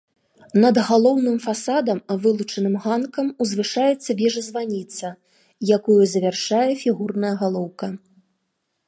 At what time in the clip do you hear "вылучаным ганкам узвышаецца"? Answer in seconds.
2.23-4.09